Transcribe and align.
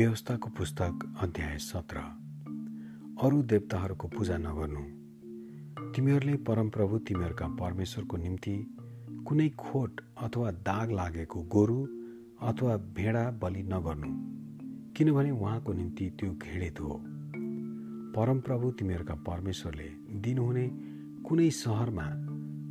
व्यवस्थाको 0.00 0.50
पुस्तक 0.50 1.16
अध्याय 1.20 1.58
सत्र। 1.58 1.96
अरू 3.22 3.42
देवताहरूको 3.42 4.08
पूजा 4.08 4.36
नगर्नु। 4.38 4.80
तिमीहरूले 5.92 6.36
परमप्रभु 6.36 6.98
तिमीहरूका 6.98 7.48
परमेश्वरको 7.48 8.16
निम्ति 8.16 8.76
कुनै 9.26 9.48
खोट 9.48 10.00
अथवा 10.22 10.50
दाग 10.50 10.90
लागेको 10.90 11.42
गोरु 11.42 11.86
अथवा 12.40 12.76
भेडा 12.76 13.30
बलि 13.30 13.62
नगर्नु। 13.62 14.08
किनभने 14.92 15.30
उहाँको 15.30 15.72
निम्ति 15.72 16.10
त्यो 16.10 16.30
घृणित 16.30 16.80
हो। 16.80 17.02
परमप्रभु 18.16 18.70
तिमीहरूका 18.70 19.14
परमेश्वरले 19.14 19.88
दिनुहुने 20.20 20.70
कुनै 21.28 21.50
सहरमा 21.50 22.06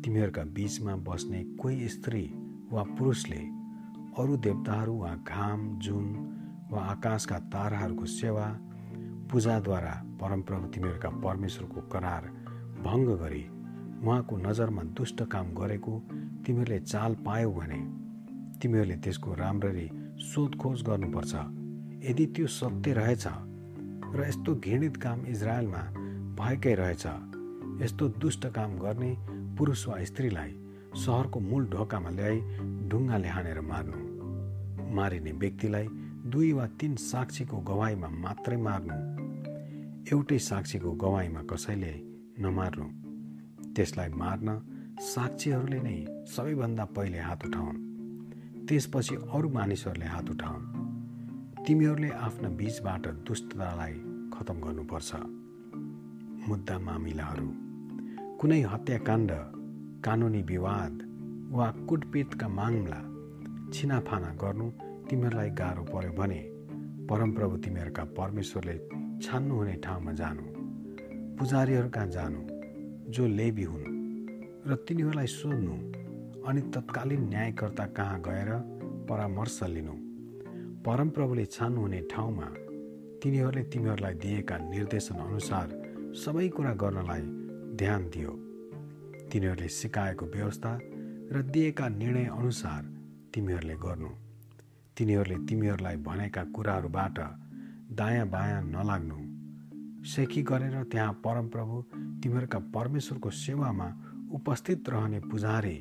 तिमीहरूका 0.00 0.42
बिचमा 0.42 0.96
बस्ने 0.96 1.44
कोही 1.44 1.88
स्त्री 1.88 2.30
वा 2.72 2.82
पुरुषले 2.82 3.42
अरू 4.22 4.36
देवताहरू 4.36 4.94
वा 4.98 5.14
घाम 5.14 5.78
जुन 5.78 6.32
वा 6.70 6.80
आकाशका 6.92 7.38
ताराहरूको 7.52 8.06
सेवा 8.12 8.46
पूजाद्वारा 9.30 9.94
परमप्रभु 10.20 10.66
तिमीहरूका 10.74 11.08
परमेश्वरको 11.24 11.80
करार 11.92 12.24
भङ्ग 12.84 13.08
गरी 13.22 13.44
उहाँको 14.02 14.36
नजरमा 14.38 14.82
दुष्ट 14.98 15.22
काम 15.32 15.46
गरेको 15.54 15.92
तिमीहरूले 16.46 16.78
चाल 16.82 17.14
पायौ 17.26 17.50
भने 17.52 17.80
तिमीहरूले 18.62 18.96
त्यसको 19.04 19.34
राम्ररी 19.34 19.88
सोधखोज 20.22 20.82
गर्नुपर्छ। 20.88 21.34
यदि 22.04 22.26
त्यो 22.36 22.46
सत्य 22.46 22.92
रहेछ 22.92 23.26
र 24.14 24.24
यस्तो 24.28 24.54
घृणित 24.56 24.96
काम 24.96 25.26
इजरायलमा 25.26 25.82
भएकै 26.38 26.74
रहेछ 26.74 27.06
यस्तो 27.82 28.08
दुष्ट 28.22 28.46
काम 28.56 28.78
गर्ने 28.78 29.12
पुरुष 29.58 29.86
वा 29.88 30.02
स्त्रीलाई 30.04 30.52
सहरको 31.04 31.40
मूल 31.40 31.66
ढोकामा 31.70 32.10
ल्याई 32.10 32.38
ढुङ्गाले 32.88 33.28
हानेर 33.28 33.60
मार्नु। 33.70 33.98
मारिने 34.96 35.32
व्यक्तिलाई 35.42 35.86
दुई 36.26 36.52
वा 36.52 36.66
तिन 36.66 36.94
साक्षीको 36.96 37.56
गवाईमा 37.56 38.08
मात्रै 38.08 38.56
मार्नु। 38.56 38.96
एउटै 40.12 40.38
साक्षीको 40.38 40.92
गवाईमा 40.92 41.42
कसैले 41.42 41.92
नमार्नु। 42.40 42.86
त्यसलाई 43.74 44.08
मार्न 44.08 44.48
साक्षीहरूले 45.00 45.80
नै 45.80 46.26
सबैभन्दा 46.26 46.84
पहिले 46.84 47.18
हात 47.18 47.46
उठाउन्। 47.46 47.76
त्यसपछि 48.66 49.16
अरू 49.32 49.48
मानिसहरूले 49.48 50.06
हात 50.06 50.30
उठाउन्। 50.30 50.64
तिमीहरूले 51.66 52.10
आफ्ना 52.10 52.48
बीचबाट 52.48 53.08
दुष्टतालाई 53.08 53.92
खतम 54.34 54.60
गर्नुपर्छ। 54.60 55.14
मुद्दा 56.48 56.78
मामिलाहरू। 56.78 57.48
कुनै 58.40 58.60
हत्याकाण्ड 58.62 59.30
कानुनी 60.04 60.42
विवाद 60.42 60.94
वा 61.52 61.70
कुटपिटका 61.70 62.48
मामला 62.48 63.00
छिनाफाना 63.72 64.28
गर्नु 64.28 64.70
तिमीहरूलाई 65.10 65.50
गाह्रो 65.50 65.82
पर्यो 65.82 66.12
भने 66.12 66.40
परमप्रभु 67.10 67.56
तिमीहरूका 67.56 68.04
परमेश्वरले 68.18 68.76
छान्नुहुने 69.22 69.74
ठाउँमा 69.84 70.12
जानु। 70.12 70.44
पुजारीहरू 71.38 71.88
कहाँ 71.88 72.06
जानु? 72.06 72.40
जो 73.10 73.26
लेबी 73.26 73.62
हुन् 73.62 73.86
र 74.66 74.74
तिनीहरूलाई 74.88 75.26
सोध्नु 75.26 75.74
अनि 76.48 76.60
तत्कालीन 76.74 77.22
न्यायकर्ता 77.28 77.86
कहाँ 77.86 78.18
गएर 78.20 78.50
परामर्श 79.08 79.62
लिनु। 79.62 79.94
परमप्रभुले 80.82 81.44
छान्नुहुने 81.46 82.00
ठाउँमा 82.10 82.48
तिनीहरूले 83.22 83.62
तिमीहरूलाई 83.62 84.14
दिएका 84.14 84.56
निर्देशन 84.58 85.18
अनुसार 85.28 85.66
सबै 86.14 86.48
कुरा 86.48 86.72
गर्नलाई 86.82 87.22
ध्यान 87.76 88.02
दियो। 88.10 88.32
तिनीहरूले 89.30 89.68
सिकाएको 89.68 90.26
व्यवस्था 90.26 90.78
र 91.32 91.42
दिएका 91.54 91.88
निर्णय 91.88 92.26
अनुसार 92.38 92.82
तिमीहरूले 93.34 93.76
गर्नु। 93.76 94.25
तिनीहरूले 94.96 95.36
तिमीहरूलाई 95.48 95.96
भनेका 95.96 96.42
कुराहरूबाट 96.54 97.18
दायाँ 97.92 98.26
बायाँ 98.28 98.62
नलाग्नु। 98.64 99.18
सेखी 100.04 100.42
गरेर 100.42 100.76
त्यहाँ 100.92 101.12
परमप्रभु 101.24 101.76
तिमीहरूका 102.22 102.58
परमेश्वरको 102.74 103.30
सेवामा 103.30 103.88
उपस्थित 104.32 104.88
रहने 104.88 105.20
पुजारी 105.20 105.76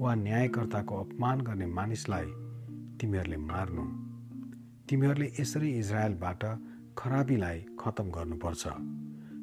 वा 0.00 0.14
न्यायकर्ताको 0.14 0.94
अपमान 0.96 1.40
गर्ने 1.40 1.66
मानिसलाई 1.66 2.28
तिमीहरूले 3.00 3.36
मार्नु। 3.36 3.84
तिमीहरूले 4.88 5.28
यसरी 5.40 5.70
इजरायलबाट 5.78 6.42
खराबीलाई 6.98 7.58
खतम 7.80 8.06
गर्नुपर्छ। 8.10 8.64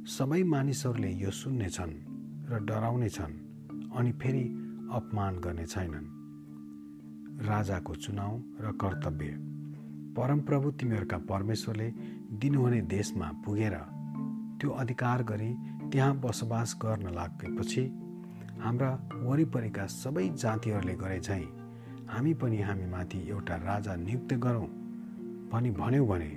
सबै 0.08 0.42
मानिसहरूले 0.44 1.12
यो 1.24 1.32
सुन्नेछन् 1.32 1.94
र 2.50 2.64
डराउनेछन् 2.66 3.36
अनि 3.98 4.12
फेरि 4.12 4.46
अपमान 4.96 5.34
गर्ने 5.38 5.66
छैनन् 5.66 6.21
राजाको 7.40 7.96
चुनाव 7.96 8.44
र 8.60 8.72
कर्तव्य। 8.72 9.28
परमप्रभु 10.18 10.72
तिमीहरूका 10.72 11.18
परमेश्वरले 11.18 11.94
दिनुहुने 12.32 12.82
देशमा 12.82 13.32
पुगेर 13.46 13.76
त्यो 14.62 14.70
अधिकार 14.70 15.24
गरी 15.24 15.54
त्यहाँ 15.92 16.20
बसोबास 16.20 16.80
गर्न 16.82 17.14
लागेपछि 17.14 17.84
हाम्रा 18.60 18.92
वरिपरिका 19.24 19.86
सबै 19.86 20.30
जातिहरूले 20.30 20.96
गरे 20.96 21.20
चाहिँ 21.20 21.48
हामी 22.10 22.34
पनि 22.34 22.62
हामीमाथि 22.62 23.30
एउटा 23.30 23.56
राजा 23.56 23.96
नियुक्त 23.96 24.34
गरौँ 24.34 24.68
भनी 25.52 25.72
भन्यौ 25.72 26.06
भने 26.06 26.30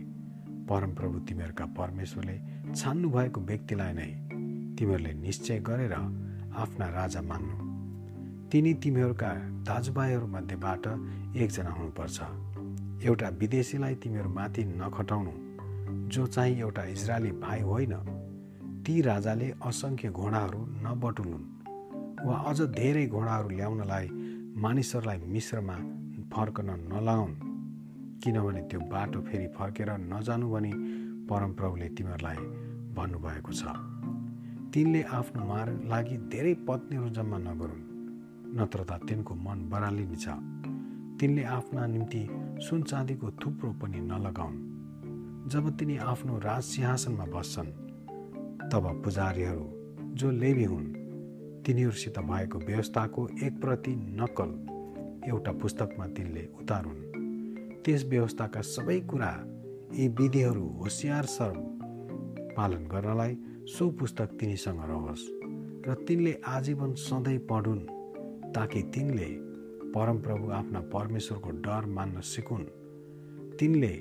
परमप्रभु 0.70 1.18
तिमीहरूका 1.18 1.66
परमेश्वरले 1.66 2.40
छान्नु 2.74 3.10
भएको 3.10 3.40
व्यक्तिलाई 3.40 3.92
नै 3.92 4.10
तिमीहरूले 4.78 5.12
निश्चय 5.12 5.58
गरेर 5.58 5.94
आफ्ना 6.56 6.88
राजा 6.88 7.22
मान्नु। 7.22 7.73
तिनी 8.54 8.72
तिमीहरूका 8.74 9.28
दाजुभाइहरूमध्येबाट 9.66 10.84
एकजना 11.42 11.70
हुनुपर्छ। 11.70 12.18
एउटा 13.02 13.28
विदेशीलाई 13.40 13.94
तिमीहरूमाथि 14.02 14.62
नखटाउनु 14.80 15.32
जो 16.14 16.26
चाहिँ 16.26 16.60
एउटा 16.60 16.82
इजरायली 16.94 17.32
भाइ 17.42 17.60
होइन 17.60 17.94
ती 18.86 18.94
राजाले 19.02 19.48
असङ्ख्य 19.68 20.08
घोडाहरू 20.10 20.60
नबटुलुन् 20.84 21.46
वा 22.26 22.36
अझ 22.50 22.58
धेरै 22.78 23.06
घोडाहरू 23.06 23.48
ल्याउनलाई 23.58 24.06
मानिसहरूलाई 24.64 25.18
मिश्रमा 25.34 25.76
फर्कन 26.34 26.70
नलाउन्। 26.92 27.34
किनभने 28.22 28.62
त्यो 28.70 28.80
बाटो 28.92 29.20
फेरि 29.20 29.48
फर्केर 29.58 29.90
नजानु 30.12 30.46
भनी 30.52 30.72
परमप्रभुले 31.26 31.88
तिमीहरूलाई 31.96 32.38
भन्नुभएको 32.96 33.52
छ। 33.52 33.62
तिनले 34.70 35.02
आफ्नो 35.18 35.42
मार 35.50 35.66
लागि 35.90 36.16
धेरै 36.30 36.54
पत्नीहरू 36.68 37.08
जम्मा 37.18 37.38
नगरून्। 37.48 37.82
नत्र 38.56 38.84
त 38.90 38.92
तिनको 39.08 39.34
मन 39.34 39.58
बरालिनेछ 39.70 40.26
तिनले 41.20 41.42
आफ्ना 41.44 41.86
निम्ति 41.86 42.22
सुन 42.62 42.82
चाँदीको 42.82 43.30
थुप्रो 43.42 43.70
पनि 43.82 44.00
नलगाउन्। 44.00 44.58
जब 45.50 45.64
तिनी 45.78 45.96
आफ्नो 46.02 46.38
राज 46.38 46.62
सिंहासनमा 46.62 47.24
बस्छन् 47.34 47.70
तब 48.72 48.84
पुजारीहरू 49.04 49.66
जो 50.14 50.30
लेबी 50.30 50.64
हुन् 50.64 50.86
तिनीहरूसित 51.66 52.18
भएको 52.20 52.58
व्यवस्थाको 52.58 53.28
एक 53.42 53.60
प्रति 53.60 53.94
नक्कल 54.20 54.50
एउटा 55.28 55.52
पुस्तकमा 55.52 56.06
तिनले 56.06 56.44
उतारुन्। 56.60 57.00
त्यस 57.84 58.04
व्यवस्थाका 58.04 58.60
सबै 58.60 59.00
कुरा 59.00 59.32
यी 59.94 60.08
विधिहरू 60.20 60.66
होसियार 60.82 61.24
सर 61.26 61.52
पालन 62.56 62.86
गर्नलाई 62.86 63.36
सो 63.68 63.90
पुस्तक 63.90 64.38
तिनीसँग 64.40 64.80
रहोस् 64.84 65.26
र 65.88 65.94
तिनले 66.06 66.32
आजीवन 66.46 66.94
सधैँ 67.00 67.38
पढुन्। 67.50 67.84
ताकि 68.54 68.82
तिनले 68.82 69.28
परमप्रभु 69.92 70.50
आफ्ना 70.50 70.80
परमेश्वरको 70.80 71.50
डर 71.50 71.86
मान्न 71.86 72.20
सिकुन्। 72.20 72.64
तिनले 73.58 73.94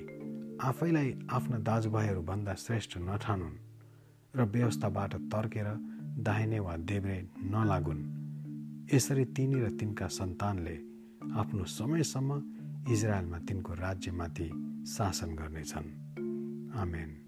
आफैलाई 0.62 1.14
आफ्ना 1.30 1.58
दाजुभाइहरूभन्दा 1.58 2.54
श्रेष्ठ 2.54 2.98
नठानुन् 2.98 3.56
र 4.36 4.44
व्यवस्थाबाट 4.44 5.14
तर्केर 5.14 5.66
दाहिने 6.18 6.60
वा 6.60 6.76
देब्रे 6.76 7.30
नलागुन्। 7.38 8.02
यसरी 8.94 9.24
तिनी 9.24 9.60
र 9.60 9.70
तिनका 9.70 10.06
सन्तानले 10.06 10.76
आफ्नो 11.34 11.64
समयसम्म 11.64 12.30
इजरायलमा 12.92 13.38
तिनको 13.38 13.72
राज्यमाथि 13.74 14.48
शासन 14.86 15.34
गर्नेछन्। 15.34 15.88
आमेन। 16.78 17.23